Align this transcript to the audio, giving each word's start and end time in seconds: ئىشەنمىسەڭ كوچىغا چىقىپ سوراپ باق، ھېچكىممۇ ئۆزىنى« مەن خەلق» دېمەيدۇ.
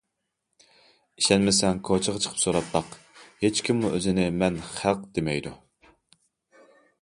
ئىشەنمىسەڭ 1.21 1.81
كوچىغا 1.89 2.21
چىقىپ 2.23 2.39
سوراپ 2.45 2.71
باق، 2.77 2.95
ھېچكىممۇ 3.45 3.93
ئۆزىنى« 3.99 4.27
مەن 4.39 4.59
خەلق» 4.73 5.05
دېمەيدۇ. 5.19 5.55